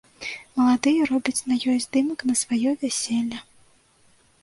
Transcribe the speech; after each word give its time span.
Маладыя 0.59 1.03
робяць 1.11 1.45
на 1.51 1.55
ёй 1.75 1.79
здымак 1.85 2.19
на 2.33 2.39
сваё 2.43 2.69
вяселле. 2.85 3.47